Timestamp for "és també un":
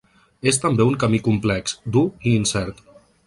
0.51-0.95